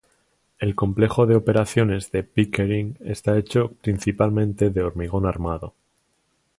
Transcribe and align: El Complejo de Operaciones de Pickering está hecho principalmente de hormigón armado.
El 0.57 0.73
Complejo 0.73 1.27
de 1.27 1.35
Operaciones 1.35 2.11
de 2.11 2.23
Pickering 2.23 2.97
está 3.05 3.37
hecho 3.37 3.73
principalmente 3.83 4.71
de 4.71 4.81
hormigón 4.81 5.27
armado. 5.27 5.75